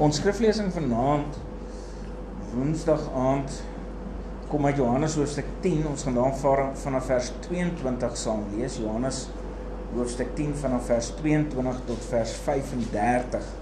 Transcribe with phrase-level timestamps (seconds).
[0.00, 1.34] Ons skriflesing vanaand
[2.54, 3.58] Woensdag aand
[4.48, 5.82] kom uit Johannes hoofstuk 10.
[5.90, 6.32] Ons gaan daar
[6.80, 8.78] vanaf vers 22 saam lees.
[8.80, 9.18] Johannes
[9.92, 13.52] hoofstuk 10 vanaf vers 22 tot vers 35.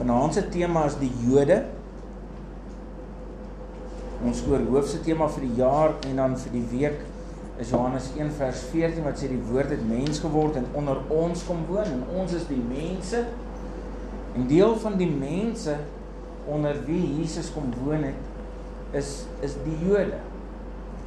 [0.00, 1.60] Vanaand se tema is die Jode.
[4.24, 7.04] Ons oorhoof se tema vir die jaar en dan vir die week
[7.60, 11.42] is Johannes 1 vers 14 wat sê die woord het mens geword en onder ons
[11.44, 13.20] kom woon en ons is die mense.
[14.32, 15.74] En deel van die mense
[16.48, 19.10] onder wie Jesus kom woon het is
[19.44, 20.22] is die Jode.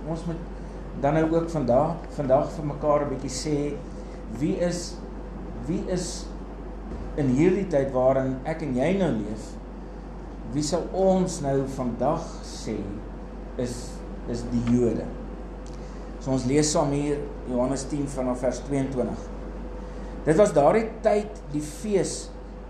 [0.05, 0.45] Ons moet
[1.01, 3.57] dan nou ook vandag vandag vir mekaar 'n bietjie sê
[4.37, 4.93] wie is
[5.65, 6.27] wie is
[7.17, 9.49] in hierdie tyd waarin ek en jy nou leef
[10.53, 12.77] wie sal ons nou vandag sê
[13.57, 13.89] is
[14.29, 15.22] is die Jode.
[16.23, 17.17] So ons lees saam hier
[17.49, 19.23] Johannes 10 vanaf vers 22.
[20.23, 22.29] Dit was daardie tyd die fees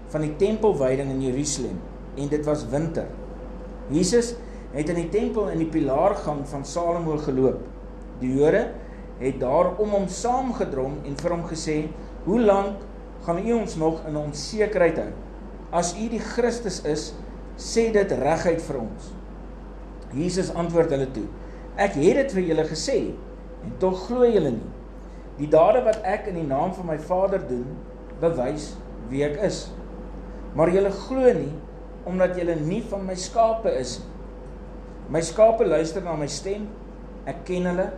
[0.09, 1.75] van die tempelwyding in Jerusalem
[2.17, 3.05] en dit was winter.
[3.93, 4.31] Jesus
[4.73, 7.59] het in die tempel in die pilaargang van Salomo geloop.
[8.23, 8.63] Die Jode
[9.19, 11.75] het daar om hom saamgedrom en vir hom gesê:
[12.25, 12.81] "Hoe lank
[13.27, 15.11] gaan u ons nog in onsekerheid hou?
[15.71, 17.13] As u die Christus is,
[17.57, 19.13] sê dit reguit vir ons."
[20.13, 21.27] Jesus antwoord hulle toe:
[21.77, 22.97] "Ek het dit vir julle gesê,
[23.63, 24.71] en tog glo julle nie.
[25.39, 27.67] Die dade wat ek in die naam van my Vader doen,
[28.21, 28.73] bewys
[29.09, 29.65] wie ek is.
[30.57, 31.53] Maar julle glo nie
[32.03, 34.09] omdat julle nie van my skape is nie.
[35.13, 36.67] My skape luister na my stem.
[37.27, 37.89] Ek ken hulle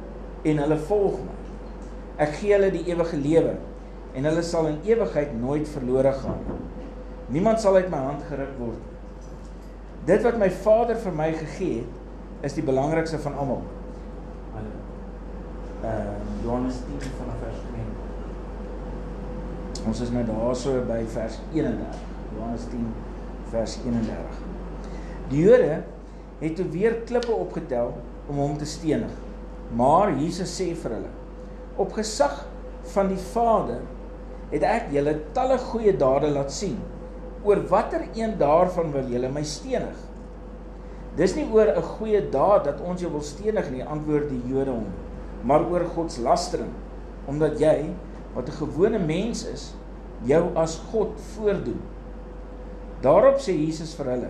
[0.45, 1.37] en hulle volg my.
[2.21, 3.55] Ek gee hulle die ewige lewe
[4.15, 6.59] en hulle sal in ewigheid nooit verlore gaan nie.
[7.35, 8.93] Niemand sal uit my hand geruk word nie.
[10.05, 12.01] Dit wat my Vader vir my gegee het,
[12.45, 13.63] is die belangrikste van almal
[16.43, 16.83] Johannes 10
[17.17, 17.81] vanaf vers 2.
[19.87, 21.97] Ons is nou daarso by vers 31.
[22.37, 22.87] Johannes 10
[23.51, 24.39] vers 31.
[25.29, 25.83] Die Jode
[26.39, 27.93] het weer klippe opgetel
[28.29, 29.13] om hom te stenig.
[29.75, 31.13] Maar Jesus sê vir hulle:
[31.81, 32.45] Op gesag
[32.93, 33.81] van die Vader
[34.51, 36.77] het ek julle talle goeie dade laat sien.
[37.45, 39.97] Oor watter een daarvan wil julle my stenig?
[41.15, 44.71] Dis nie oor 'n goeie daad dat ons jou wil stenig nie, antwoord die Jode
[44.71, 44.87] hom
[45.45, 46.73] maar oor God se lastering
[47.29, 47.89] omdat jy
[48.35, 49.73] wat 'n gewone mens is
[50.23, 51.81] jou as God voordoen.
[53.01, 54.29] Daarop sê Jesus vir hulle: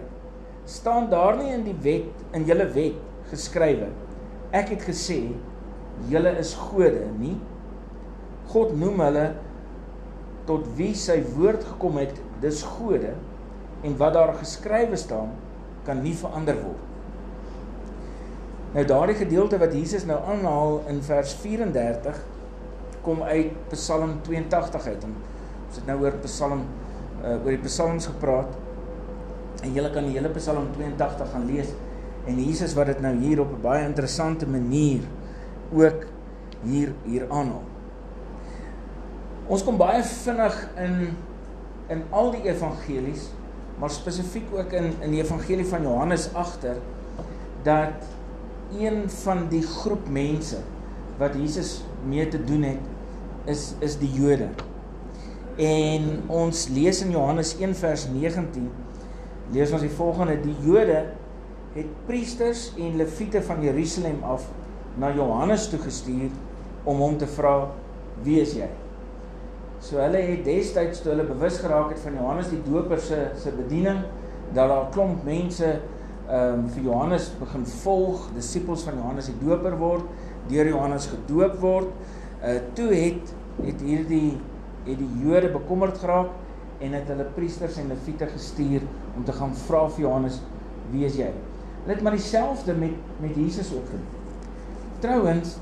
[0.65, 2.99] "Staan daar nie in die wet in julle wet
[3.31, 3.87] geskrywe:
[4.51, 5.35] Ek het gesê
[6.09, 7.37] julle is gode, nie?
[8.47, 9.35] God noem hulle
[10.45, 13.13] tot wie sy woord gekom het, dis gode
[13.83, 15.31] en wat daar geskrywe staan
[15.85, 16.94] kan nie verander word."
[18.75, 22.17] Nou daardie gedeelte wat Jesus nou aanhaal in vers 34
[23.05, 25.05] kom uit Psalm 82 uit.
[25.07, 26.65] Ons het nou oor Psalm
[27.21, 28.57] uh, oor die psalms gepraat.
[29.63, 31.71] En jy kan die hele Psalm 82 gaan lees
[32.25, 35.07] en Jesus wat dit nou hier op 'n baie interessante manier
[35.71, 36.03] ook
[36.65, 37.63] hier hier aanhaal.
[39.47, 41.15] Ons kom baie vinnig in
[41.87, 43.29] in al die evangelies,
[43.79, 46.75] maar spesifiek ook in in die evangelie van Johannes agter
[47.63, 48.03] dat
[48.73, 50.57] een van die groep mense
[51.17, 52.81] wat Jesus mee te doen het
[53.45, 54.49] is is die Jode.
[55.55, 58.71] En ons lees in Johannes 1 vers 19
[59.53, 61.05] lees ons die volgende: Die Jode
[61.75, 64.47] het priesters en leviete van Jerusalem af
[64.97, 66.31] na Johannes toe gestuur
[66.83, 67.71] om hom te vra:
[68.23, 68.69] "Wie is jy?"
[69.79, 73.51] So hulle het destyds toe hulle bewus geraak het van Johannes die Doper se se
[73.51, 74.01] bediening
[74.53, 75.79] dat daar 'n klomp mense
[76.25, 80.05] ehm um, vir Johannes begin volg, disippels van Johannes die Doper word,
[80.49, 81.91] deur Johannes gedoop word.
[82.41, 84.37] Uh toe het het hierdie
[84.85, 86.33] het die Jode bekommerd geraak
[86.83, 88.83] en het hulle priesters en leviete gestuur
[89.15, 90.41] om te gaan vra vir Johannes,
[90.91, 91.31] "Wie is jy?"
[91.83, 94.09] Hulle het maar dieselfde met met Jesus ook gedoen.
[94.99, 95.57] Trouwens,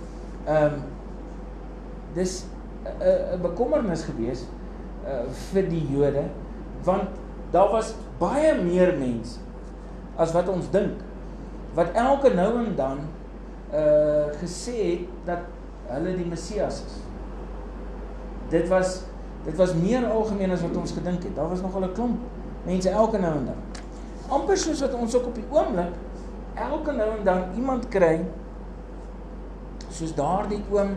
[0.45, 0.81] ehm um,
[2.13, 2.45] dis
[2.85, 4.45] 'n 'n bekommernis gewees
[5.05, 6.23] uh vir die Jode
[6.83, 7.09] want
[7.51, 9.39] daar was baie meer mense
[10.15, 11.01] as wat ons dink.
[11.73, 12.99] Wat elke nou en dan
[13.73, 15.39] uh gesê het dat
[15.89, 16.99] hulle die Messias is.
[18.49, 19.01] Dit was
[19.43, 21.35] dit was meer algemeen as wat ons gedink het.
[21.35, 22.19] Daar was nog al 'n klomp
[22.63, 23.61] mense elke nou en dan.
[24.29, 25.93] amper soos wat ons ook op die oomblik
[26.53, 28.25] elke nou en dan iemand kry
[29.93, 30.95] soos daardie oom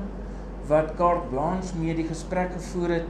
[0.69, 3.09] wat Kaart Blanche mee die gesprek gevoer het.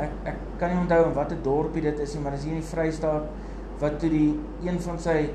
[0.00, 2.62] Ek ek kan nie onthou in watter dorpie dit is nie, maar dis hier in
[2.62, 3.26] die Vrystaat
[3.80, 4.30] wat toe die
[4.66, 5.30] een van sy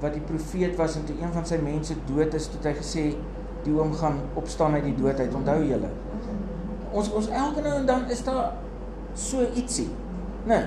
[0.00, 3.06] wat die profeet was en toe een van sy mense dood is, toe hy gesê
[3.64, 5.34] die oom gaan opstaan uit die dood uit.
[5.34, 5.88] Onthou julle?
[6.92, 8.52] Ons ons elke nou en dan is daar
[9.16, 9.88] So ietsie.
[10.44, 10.62] Nee.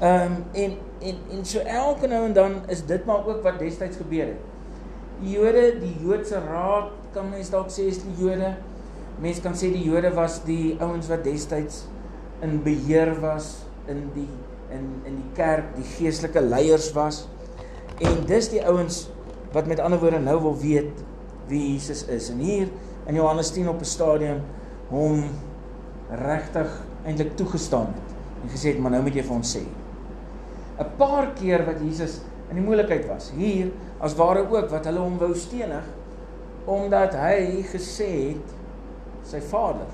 [0.00, 3.58] Ehm um, en en en so elke nou en dan is dit maar ook wat
[3.58, 4.40] destyds gebeur het.
[5.20, 8.54] Die Jode, die Joodse raad, kan mens dalk sê is die Jode.
[9.20, 11.84] Mense kan sê die Jode was die ouens wat destyds
[12.42, 13.52] in beheer was
[13.86, 14.28] in die
[14.74, 17.24] in in die kerk, die geestelike leiers was.
[18.02, 19.04] En dis die ouens
[19.54, 21.04] wat met ander woorde nou wil weet
[21.50, 22.30] wie Jesus is.
[22.32, 22.68] En hier
[23.06, 24.42] in Johannes 10 op 'n stadium
[24.88, 25.24] hom
[26.10, 26.70] regtig
[27.04, 28.12] eintlik toegestaan het
[28.42, 29.62] en gesê het maar nou moet jy vir ons sê.
[30.78, 32.20] 'n Paar keer wat Jesus
[32.50, 33.30] in die moeilikheid was.
[33.36, 33.70] Hier
[34.00, 35.84] as ware ook wat hulle hom wou stenig
[36.64, 38.54] omdat hy gesê het
[39.22, 39.86] sy vader.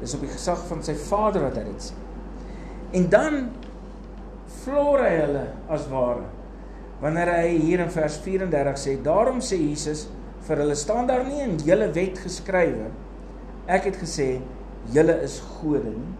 [0.00, 1.94] Dis op die gesag van sy vader wat hy dit sê.
[2.90, 3.48] En dan
[4.66, 6.26] hy hulle as ware.
[7.00, 10.08] Wanneer hy hier in vers 34 sê, daarom sê Jesus
[10.48, 12.88] vir hulle staan daar nie in julle wet geskrywe
[13.68, 14.40] ek het gesê
[14.94, 16.14] julle is gode nie.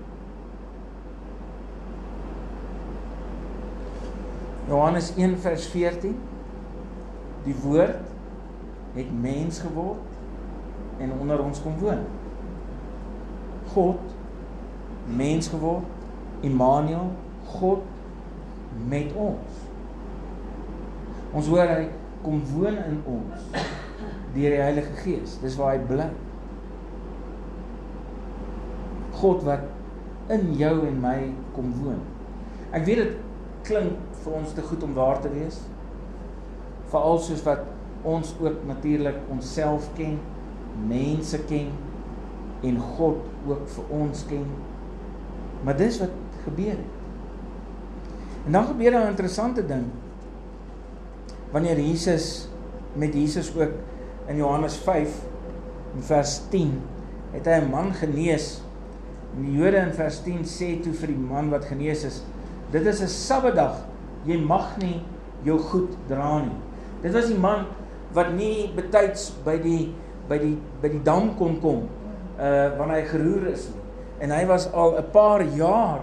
[4.69, 6.17] Johannes 1 vers 14
[7.47, 8.05] Die woord
[8.99, 12.03] het mens geword en onder ons kom woon.
[13.73, 14.03] God
[15.09, 15.87] mens geword,
[16.45, 17.15] Immanuel,
[17.55, 17.87] God
[18.89, 19.65] met ons.
[21.37, 21.89] Ons hoor hy
[22.25, 23.49] kom woon in ons
[24.35, 25.39] deur die Heilige Gees.
[25.43, 26.09] Dis waar hy bly.
[29.19, 29.67] God wat
[30.33, 31.19] in jou en my
[31.57, 32.01] kom woon.
[32.77, 33.17] Ek weet dit
[33.69, 35.61] klink vir ons te goed om waar te wees.
[36.93, 37.65] Veral soos wat
[38.09, 40.19] ons ook natuurlik onsself ken,
[40.89, 41.73] mense ken
[42.67, 44.47] en God ook vir ons ken.
[45.65, 46.98] Maar dis wat gebeur het.
[48.49, 49.85] En dan gebeur 'n interessante ding.
[51.51, 52.49] Wanneer Jesus
[52.93, 53.73] met Jesus ook
[54.27, 55.09] in Johannes 5
[55.95, 56.81] in vers 10
[57.31, 58.63] het hy 'n man genees.
[59.37, 62.23] En die Jode in vers 10 sê toe vir die man wat genees is:
[62.71, 63.75] "Dit is 'n Sabbatdag.
[64.25, 65.03] Jy mag nie
[65.43, 66.59] jou goed dra nie."
[67.01, 67.67] Dit was die man
[68.13, 69.95] wat nie betyds by die
[70.29, 71.89] by die by die dam kon kom
[72.41, 73.83] uh wanneer hy geroer is nie.
[74.19, 76.01] En hy was al 'n paar jaar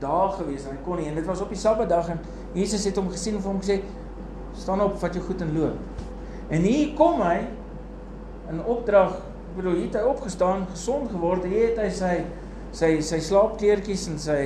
[0.00, 2.20] daar gewees en hy kon nie en dit was op die Sabbatdag en
[2.56, 3.80] Jesus het hom gesien en vir hom gesê:
[4.56, 5.76] "Staan op, vat jou goed en loop."
[6.50, 7.46] En hier kom hy
[8.50, 9.12] in opdrag,
[9.50, 12.14] ek bedoel hier het hy opgestaan, gesond geword, hier het hy sy
[12.72, 14.40] sy sy slaapkleertjies en sy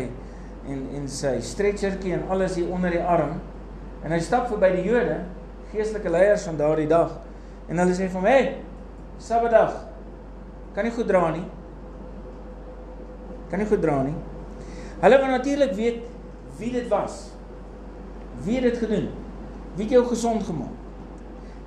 [0.68, 3.38] en en sy stretchertjie en alles hier onder die arm.
[4.04, 5.18] En hy stap verby die Jode,
[5.72, 7.16] geestelike leiers van daardie dag.
[7.68, 8.62] En hulle sê vir hom: "Hey,
[9.18, 9.76] Sabbatdag.
[10.74, 11.44] Kan nie goed dra nie.
[13.50, 14.16] Kan nie goed dra nie."
[15.04, 16.00] Hulle wou natuurlik weet
[16.58, 17.26] wie dit was.
[18.44, 19.10] Wie het dit gedoen?
[19.74, 20.72] Wie het jou gesond gemaak?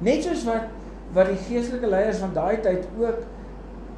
[0.02, 0.74] Net soos wat
[1.16, 3.22] wat die geestelike leiers van daai tyd ook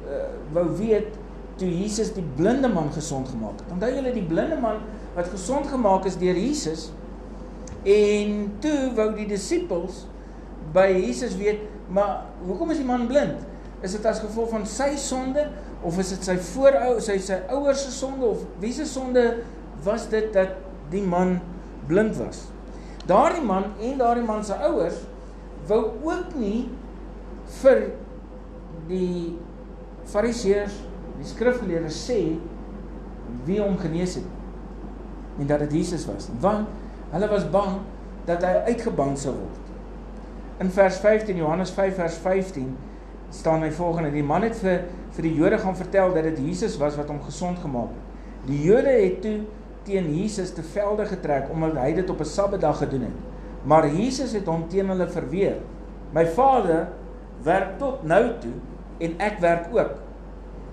[0.06, 1.16] uh, wou weet
[1.58, 3.72] toe Jesus die blinde man gesond gemaak het.
[3.74, 4.78] Onthou julle die blinde man
[5.16, 6.90] wat gesond gemaak is deur Jesus
[7.82, 10.04] en toe wou die disippels
[10.74, 13.40] by Jesus weet, maar hoekom is die man blind?
[13.82, 15.48] Is dit as gevolg van sy sonde
[15.84, 19.24] of is dit sy voorou sy sy ouers se sonde of wie se sonde
[19.84, 20.58] was dit dat
[20.92, 21.38] die man
[21.88, 22.44] blind was?
[23.08, 25.00] Daardie man en daardie man se ouers
[25.68, 26.68] wou ook nie
[27.60, 27.86] vir
[28.90, 29.38] die
[30.10, 30.74] fariseërs,
[31.20, 32.20] die skrifgeleerdes sê
[33.46, 36.68] wie hom genees het en dat dit Jesus was, want
[37.14, 37.78] hulle was bang
[38.28, 39.68] dat hy uitgeban sou word.
[40.60, 42.74] In vers 15 Johannes 5 vers 15
[43.32, 44.82] staan my volgende: Die man het vir
[45.16, 48.06] vir die Jode gaan vertel dat dit Jesus was wat hom gesond gemaak het.
[48.48, 49.38] Die Jode het toe
[49.86, 53.18] teen Jesus te velde getrek omdat hy dit op 'n Sabbatdag gedoen het.
[53.64, 55.56] Maar Jesus het hom teen hulle verweer.
[56.12, 56.88] My Vader
[57.42, 58.56] werk tot nou toe
[58.98, 59.98] en ek werk ook.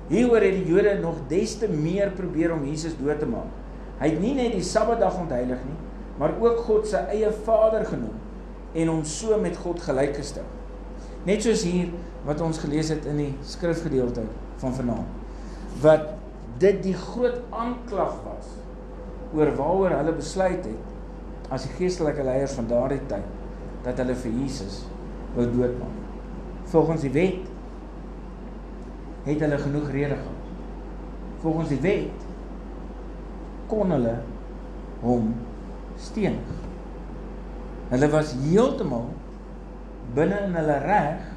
[0.07, 3.51] Hieroor het die Jode nog des te meer probeer om Jesus dood te maak.
[3.99, 5.77] Hy het nie net die Sabbatdag ontheilig nie,
[6.17, 8.15] maar ook God se eie Vader genoem
[8.73, 10.45] en hom so met God gelyk gestel.
[11.25, 11.89] Net soos hier
[12.25, 14.23] wat ons gelees het in die skrifgedeelte
[14.61, 15.09] van vanaand.
[15.81, 16.13] Wat
[16.57, 18.53] dit die groot aanklag was
[19.35, 23.35] oor waaroor hulle besluit het as die geestelike leiers van daardie tyd
[23.85, 24.81] dat hulle vir Jesus
[25.35, 25.99] wou doodmaak.
[26.67, 27.45] Volgens die wet
[29.27, 30.43] het hulle genoeg rede gehad.
[31.43, 32.25] Volgens die wet
[33.67, 34.17] kon hulle
[35.03, 35.33] hom
[35.99, 36.53] stenig.
[37.91, 39.09] Hulle was heeltemal
[40.15, 41.36] binne in hulle reg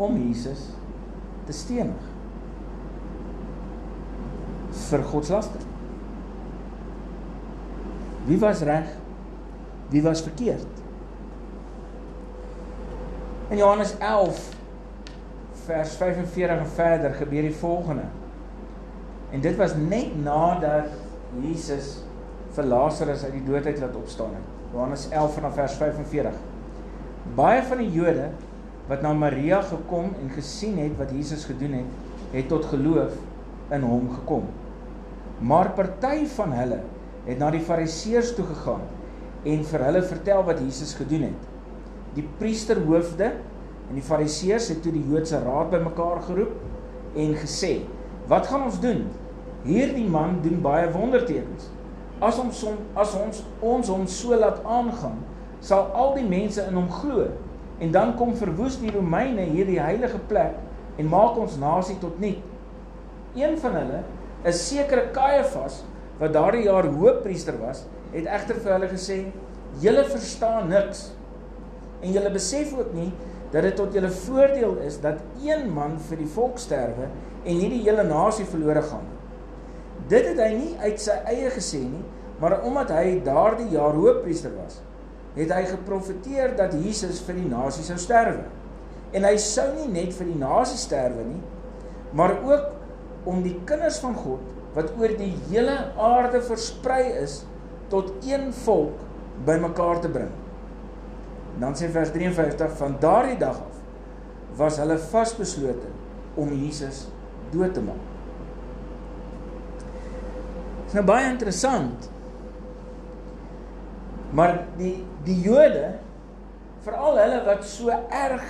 [0.00, 0.70] om Jesus
[1.44, 2.08] te stenig
[4.90, 5.66] vir godslaster.
[8.26, 8.88] Wie was reg?
[9.90, 10.66] Wie was verkeerd?
[13.50, 14.40] In Johannes 11
[15.66, 18.06] vers 45 en verder gebeur die volgende.
[19.30, 20.90] En dit was net nadat
[21.42, 21.98] Jesus
[22.54, 24.46] vir Lazarus uit die dood uit laat opstaan het.
[24.72, 26.38] Johannes 11 vanaf vers 45.
[27.34, 28.30] Baie van die Jode
[28.90, 31.90] wat na Maria gekom en gesien het wat Jesus gedoen het,
[32.32, 33.14] het tot geloof
[33.70, 34.48] in hom gekom.
[35.38, 36.80] Maar party van hulle
[37.28, 38.82] het na die Fariseërs toe gegaan
[39.46, 41.46] en vir hulle vertel wat Jesus gedoen het.
[42.16, 46.56] Die priesterhoofde en die Fariseërs het toe die Joodse raad bymekaar geroep
[47.14, 47.86] en gesê:
[48.26, 49.06] "Wat gaan ons doen?
[49.62, 51.70] Hierdie man doen baie wondertekens.
[52.18, 55.22] As ons hom as ons ons hom so laat aangaan,
[55.60, 57.28] sal al die mense in hom glo
[57.80, 60.58] en dan kom verwoes die Romeine hierdie heilige plek
[61.00, 62.42] en maak ons nasie tot niet.
[63.34, 64.02] Een van hulle,
[64.44, 65.84] 'n sekere Kajafas
[66.18, 69.32] wat daardie jaar hoofpriester was, het egter vir hulle gesê:
[69.80, 71.12] "Julle verstaan niks
[72.02, 73.12] en julle besef ook nie
[73.52, 77.08] dat dit tot julle voordeel is dat een man vir die volk sterwe
[77.44, 79.18] en nie die hele nasie verlore gaan nie."
[80.08, 82.04] Dit het hy nie uit sy eie gesê nie,
[82.40, 84.80] maar omdat hy daardie jaar hoofpriester was,
[85.36, 88.44] het hy geprofeteer dat Jesus vir die nasie sou sterwe.
[89.14, 91.40] En hy sou nie net vir die nasie sterwe nie,
[92.14, 94.42] maar ook om die kinders van God
[94.74, 97.40] wat oor die hele aarde versprei is
[97.90, 99.02] tot een volk
[99.46, 100.30] bymekaar te bring.
[101.60, 103.80] Dan sê vers 53 van daardie dag af
[104.58, 105.90] was hulle vasbeslote
[106.38, 107.04] om Jesus
[107.52, 108.06] dood te maak.
[110.80, 112.08] Dit is nou baie interessant.
[114.36, 115.98] Maar die die Jode
[116.84, 118.44] veral hulle wat so erg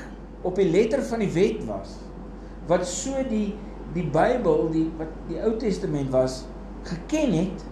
[0.46, 1.96] op die letter van die wet was,
[2.70, 3.50] wat so die
[3.90, 6.44] die Bybel, die wat die Ou Testament was,
[6.86, 7.64] geken het,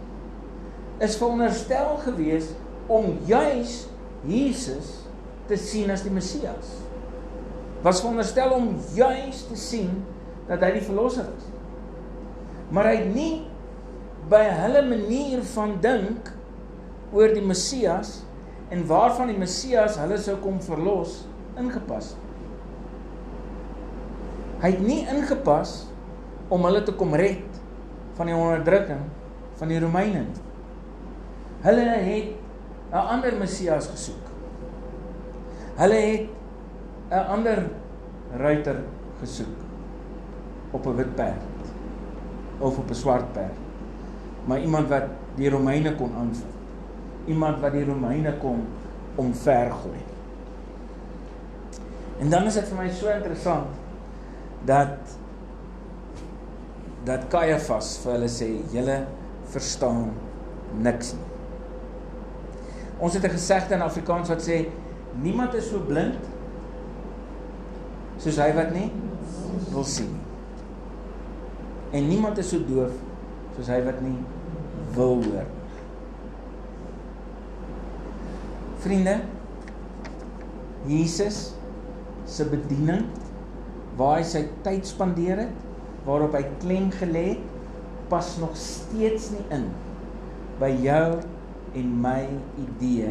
[1.04, 2.50] is veronderstel gewees
[2.90, 3.84] om juis
[4.26, 5.04] Jesus
[5.46, 6.72] te sien as die Messias.
[7.84, 9.92] Was veronderstel om juis te sien
[10.48, 11.46] dat hy die verlosser is.
[12.74, 13.32] Maar hy het nie
[14.28, 16.32] by hulle manier van dink
[17.12, 18.22] oor die Messias
[18.70, 21.22] en waarvan die Messias hulle sou kom verlos
[21.58, 22.12] ingepas.
[24.62, 25.86] Hy het nie ingepas
[26.52, 27.60] om hulle te kom red
[28.18, 29.04] van die onderdrukking
[29.60, 30.26] van die Romeine.
[31.62, 32.34] Hulle het
[32.92, 34.24] 'n ander Messias gesoek.
[35.76, 36.28] Hulle het
[37.10, 37.70] 'n ander
[38.36, 38.82] ruiter
[39.20, 39.56] gesoek
[40.72, 41.42] op 'n wit perd
[42.58, 43.56] of op 'n swart perd.
[44.44, 45.04] Maar iemand wat
[45.36, 46.57] die Romeine kon aanval.
[47.28, 48.64] Iemand wat die Romeine kon
[49.20, 50.00] omvergooi.
[52.18, 53.66] En dan is dit vir my so interessant
[54.66, 55.16] dat
[57.06, 58.97] dat Caiaphas vir hulle sê julle
[59.52, 60.11] verstaan
[60.85, 61.28] niks nie.
[62.99, 64.66] Ons het 'n gesegde in Afrikaans wat sê
[65.23, 66.18] niemand is so blind
[68.18, 68.90] soos hy wat nie
[69.70, 70.26] wil sien nie.
[71.90, 72.92] En niemand is so doof
[73.56, 74.18] soos hy wat nie
[74.94, 75.57] wil hoor nie.
[78.78, 79.16] Vriende,
[80.87, 81.38] Jesus
[82.28, 83.08] se bediening
[83.99, 85.64] waar hy sy tyd spandeer het,
[86.06, 87.47] waarop hy klem gelê het,
[88.08, 89.66] pas nog steeds nie in
[90.58, 91.18] by jou
[91.76, 92.23] en my
[92.62, 93.11] idee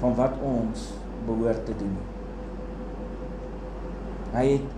[0.00, 0.86] van wat ons
[1.26, 1.98] behoort te doen.
[4.32, 4.70] Hy het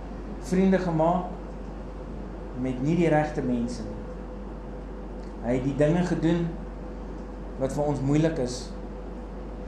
[0.49, 1.29] vriende gemaak
[2.65, 4.01] met nie die regte mense nie.
[5.45, 6.43] Hy het die dinge gedoen
[7.63, 8.57] wat vir ons moeilik is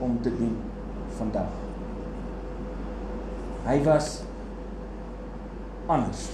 [0.04, 0.56] om te doen
[1.16, 1.52] vandag.
[3.64, 4.18] Hy was
[5.90, 6.26] anders.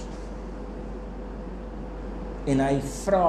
[2.51, 2.73] En hy
[3.05, 3.27] vra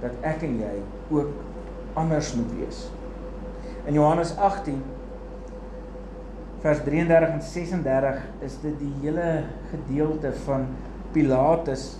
[0.00, 0.72] dat ek en jy
[1.12, 1.34] ook
[2.00, 2.80] anders moet wees.
[3.84, 4.80] In Johannes 18
[6.64, 9.28] vers 33 en 36 is dit die hele
[9.70, 10.66] gedeelte van
[11.12, 11.92] Pilatus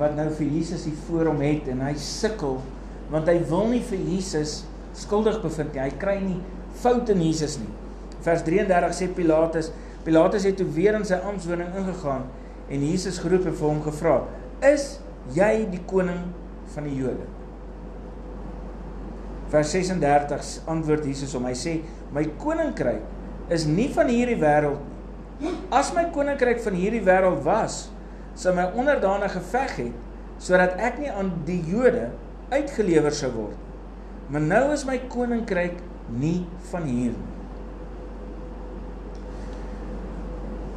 [0.00, 2.60] wat nou vir Jesus hier voor hom het en hy sukkel
[3.12, 4.60] want hy wil nie vir Jesus
[4.98, 5.82] skuldig bevind nie.
[5.82, 6.40] Hy kry nie
[6.82, 7.70] foute in Jesus nie.
[8.24, 9.70] Vers 33 sê Pilatus,
[10.06, 12.26] Pilatus het toe weer in sy amptswoning ingegaan
[12.68, 14.16] en Jesus geroep en vir hom gevra:
[14.62, 14.98] "Is
[15.34, 16.32] jy die koning
[16.74, 17.26] van die Jode?"
[19.48, 21.46] Vers 36 antwoord Jesus hom.
[21.48, 21.80] Hy sê:
[22.12, 23.02] "My koninkryk
[23.48, 24.78] is nie van hierdie wêreld
[25.40, 25.54] nie.
[25.70, 27.86] As my koninkryk van hierdie wêreld was,
[28.38, 30.04] sou my onderdane geveg het
[30.38, 32.12] sodat ek nie aan die Jode
[32.52, 33.67] uitgelewer sou word.
[34.28, 37.36] Maar nou is my koninkryk nie van hier nie."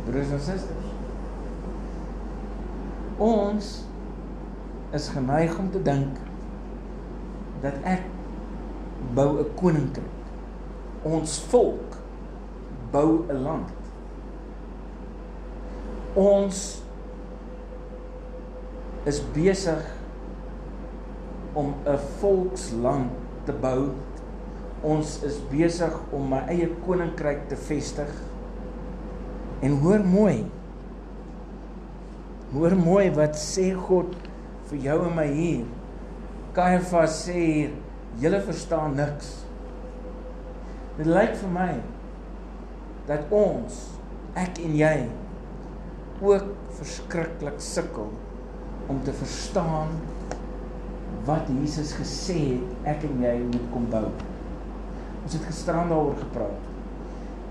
[0.05, 0.89] Broers en susters,
[3.21, 3.67] ons
[4.91, 6.17] is geneig om te dink
[7.61, 8.07] dat ek
[9.15, 10.17] bou 'n koninkryk.
[11.03, 11.97] Ons volk
[12.91, 13.69] bou 'n land.
[16.13, 16.81] Ons
[19.03, 19.85] is besig
[21.53, 23.91] om 'n volksland te bou.
[24.87, 28.09] Ons is besig om my eie koninkryk te vestig.
[29.61, 30.41] En hoor mooi.
[32.51, 34.15] Hoor mooi wat sê God
[34.71, 35.65] vir jou en my hier.
[36.55, 37.75] Kaiafas sê hier,
[38.19, 39.35] julle verstaan niks.
[40.97, 41.71] Dit lyk vir my
[43.07, 43.77] dat ons,
[44.39, 44.95] ek en jy
[46.21, 48.11] ook verskriklik sukkel
[48.91, 49.95] om te verstaan
[51.25, 54.07] wat Jesus gesê het ek en jy moet kom bou.
[55.21, 56.69] Ons het gisterand daaroor gepraat.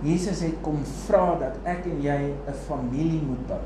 [0.02, 3.62] Jesus het kom vra dat ek en jy 'n familie moet bou.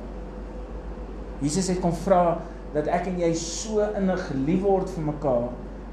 [1.41, 2.39] Jesus het kom vra
[2.75, 5.49] dat ek en jy so innig lief word vir mekaar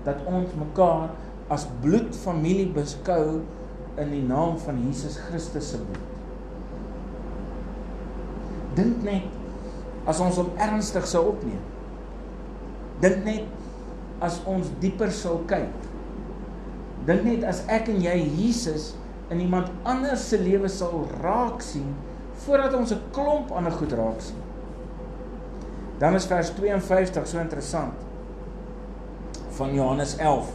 [0.06, 1.10] dat ons mekaar
[1.52, 3.42] as bloedfamilie beskou
[4.00, 6.08] in die naam van Jesus Christus se bloed.
[8.76, 9.28] Dink net
[10.08, 11.60] as ons hom ernstig sou opneem.
[13.04, 13.61] Dink net
[14.22, 15.90] as ons dieper sal kyk.
[17.08, 18.92] Dink net as ek en jy Jesus
[19.34, 21.90] in iemand anders se lewe sal raak sien
[22.46, 24.38] voordat ons 'n klomp ander goed raak sien.
[26.00, 27.94] Dan is vers 52 so interessant
[29.50, 30.50] van Johannes 11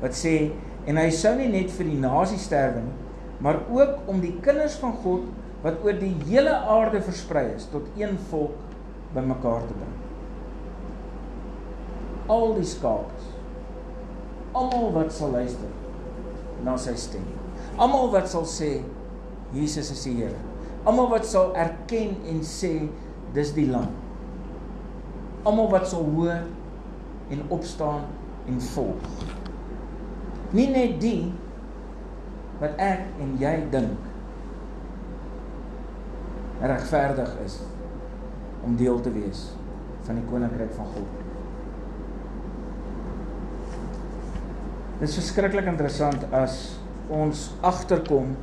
[0.00, 0.52] wat sê
[0.86, 2.98] en hy sou nie net vir die nasie sterwe nie,
[3.38, 5.22] maar ook om die kinders van God
[5.62, 8.56] wat oor die hele aarde versprei is tot een volk
[9.14, 10.03] bymekaar te bring
[12.28, 13.34] al die skapers
[14.54, 15.70] almal wat sal luister
[16.64, 17.24] na sy stem.
[17.74, 18.78] Almal wat sal sê
[19.54, 20.38] Jesus is die Here.
[20.86, 22.86] Almal wat sal erken en sê
[23.34, 23.90] dis die lam.
[25.44, 26.46] Almal wat sal hoor
[27.34, 28.06] en opstaan
[28.48, 29.10] en volg.
[30.54, 31.32] Nie net die
[32.60, 34.10] wat ek en jy dink
[36.62, 37.58] regverdig is
[38.64, 39.48] om deel te wees
[40.06, 41.23] van die koninkryk van God
[45.00, 46.76] Dit is verskriklik interessant as
[47.10, 48.36] ons agterkom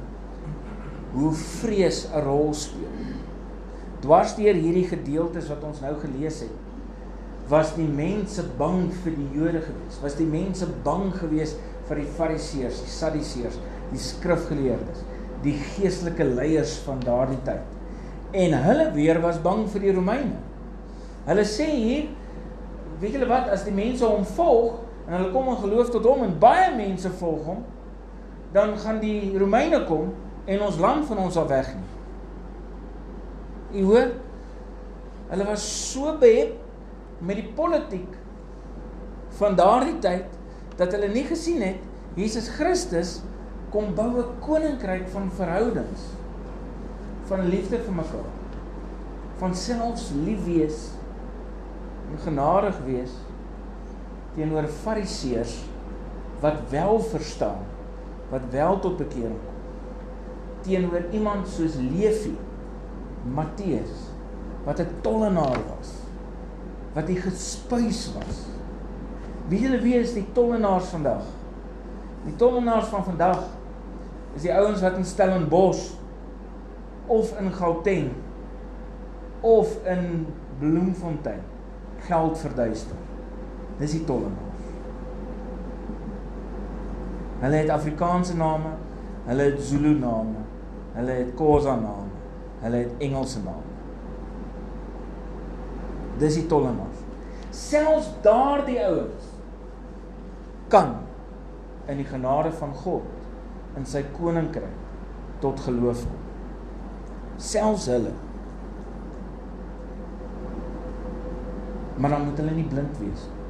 [1.14, 2.92] hoe vrees 'n rol speel.
[4.02, 6.58] Dwars deur hierdie gedeeltes wat ons nou gelees het,
[7.48, 10.00] was die mense bang vir die Jode gewees.
[10.04, 11.56] Was die mense bang gewees
[11.88, 13.60] vir die Fariseërs, die Sadduseërs,
[13.92, 15.04] die skrifgeleerdes,
[15.44, 17.64] die geestelike leiers van daardie tyd.
[18.32, 20.40] En hulle weer was bang vir die Romeine.
[21.26, 22.08] Hulle sê hier,
[23.00, 26.24] weet julle wat, as die mense hom volg, en hulle kom in geloof tot hom
[26.24, 27.64] en baie mense volg hom,
[28.54, 30.12] dan gaan die Romeine kom
[30.46, 31.88] en ons land van ons af wegneem.
[33.72, 34.12] U hoor?
[35.32, 36.58] Hulle was so behep
[37.24, 38.18] met die politiek
[39.40, 40.28] van daardie tyd
[40.80, 43.22] dat hulle nie gesien het Jesus Christus
[43.72, 46.02] kom bou 'n koninkryk van verhoudings
[47.30, 48.32] van liefde vir mekaar
[49.40, 50.92] van selfs lief wees
[52.12, 53.14] en genadig wees
[54.36, 55.58] teenoor fariseërs
[56.42, 57.66] wat wel verstaan
[58.32, 59.52] wat wel tot bekering kom
[60.62, 62.36] teenoor iemand soos Levi
[63.34, 64.10] Matteus
[64.66, 66.02] wat 'n tollenaar was
[66.94, 68.46] wat die gespuis was.
[69.48, 71.24] Wie julle wie is die tollenaars vandag?
[72.26, 73.46] Die tollenaars van vandag
[74.36, 75.92] is die ouens wat in Stellenbosch
[77.08, 78.12] of in Gauteng
[79.42, 80.28] of in
[80.60, 81.42] Bloemfontein
[82.08, 83.00] geld verduister
[83.82, 84.70] Dis die tollenaars.
[87.42, 88.76] Hulle het Afrikaanse name,
[89.26, 90.44] hulle het Zulu name,
[90.94, 92.12] hulle het Khoza name,
[92.62, 93.74] hulle het Engelse name.
[96.22, 97.02] Dis die tollenaars.
[97.50, 99.34] Selfs daardie ouens
[100.72, 100.94] kan
[101.90, 104.78] in die genade van God in sy koninkryk
[105.42, 106.22] tot geloof kom.
[107.42, 108.14] Selfs hulle.
[111.98, 113.41] Maar dan moet hulle nie blind wees nie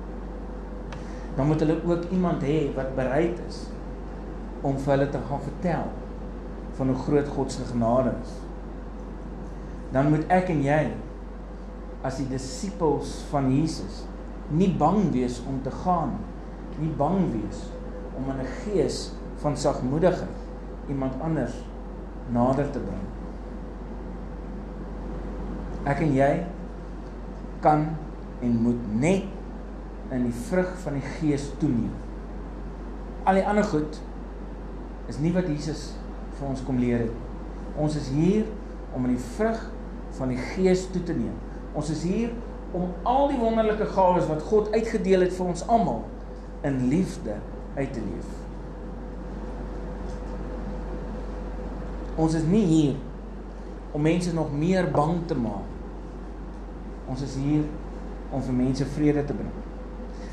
[1.36, 3.64] dan moet hulle ook iemand hê wat bereid is
[4.62, 5.88] om vir hulle te gaan vertel
[6.78, 8.34] van hoe groot God se genade is.
[9.92, 10.82] Dan moet ek en jy
[12.06, 14.04] as die disippels van Jesus
[14.52, 17.66] nie bang wees om te gaan nie, nie bang wees
[18.18, 20.40] om in 'n gees van sagmoedigheid
[20.90, 21.54] iemand anders
[22.30, 23.08] nader te bring.
[25.86, 26.46] Ek en jy
[27.60, 27.88] kan
[28.42, 29.24] en moet net
[30.12, 31.92] in die vrug van die gees toeneem.
[33.24, 34.00] Al die ander goed
[35.12, 35.92] is nie wat Jesus
[36.38, 37.14] vir ons kom leer het.
[37.80, 38.48] Ons is hier
[38.96, 39.60] om in die vrug
[40.18, 41.36] van die gees toe te neem.
[41.78, 42.34] Ons is hier
[42.76, 46.04] om al die wonderlike gawes wat God uitgedeel het vir ons almal
[46.68, 47.38] in liefde
[47.76, 48.38] uit te leef.
[52.20, 52.96] Ons is nie hier
[53.96, 55.68] om mense nog meer bang te maak.
[57.12, 57.68] Ons is hier
[58.32, 59.61] om vir mense vrede te bring.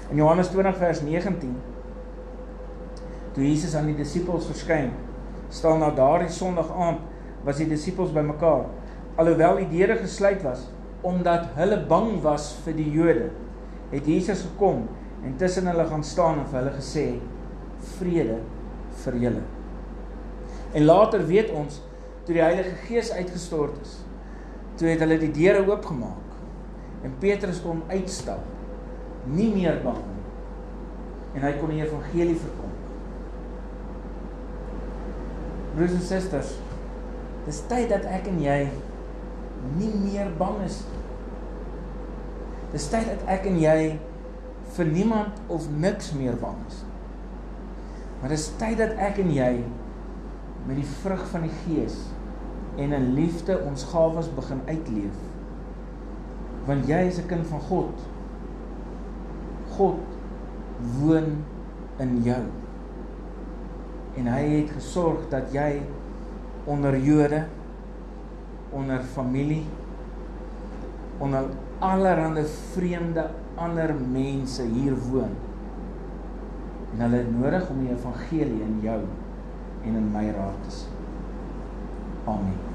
[0.08, 1.56] In Johannes 20 vers 19
[3.34, 4.88] toe Jesus aan die disippels verskyn,
[5.52, 7.04] staan na daardie Sondag aand
[7.44, 8.64] was die disippels bymekaar.
[9.20, 10.64] Alhoewel die deure gesluit was
[11.06, 13.28] omdat hulle bang was vir die Jode,
[13.92, 14.86] het Jesus gekom
[15.22, 17.06] en tussen hulle gaan staan en vir hulle gesê
[17.98, 18.40] vrede
[19.04, 19.44] vir julle.
[20.72, 21.82] En later weet ons
[22.24, 23.98] toe die Heilige Gees uitgestort is,
[24.80, 28.42] toe het hulle die deure oopgemaak en Petrus kon uitstap,
[29.34, 30.24] nie meer bang nie.
[31.38, 32.74] En hy kon die evangelie verkondig.
[35.74, 36.54] Broers en susters,
[37.46, 38.60] dis tyd dat ek en jy
[39.78, 41.02] nie meer bang is nie.
[42.72, 43.78] Dis tyd dat ek en jy
[44.76, 46.82] vir niemand of niks meer bang is.
[48.20, 49.52] Maar dis tyd dat ek en jy
[50.66, 51.96] met die vrug van die Gees
[52.78, 55.16] en in liefde ons gawes begin uitleef.
[56.68, 57.94] Want jy is 'n kind van God.
[59.78, 60.02] God
[60.98, 61.38] woon
[62.02, 62.42] in jou.
[64.18, 65.78] En hy het gesorg dat jy
[66.68, 67.44] onder Jode,
[68.74, 69.64] onder familie,
[71.22, 75.34] onder allerlei vreemde ander mense hier woon.
[76.92, 79.00] En hulle het nodig om die evangelie in jou
[79.84, 80.96] en in my raak te sien.
[82.26, 82.67] Amen.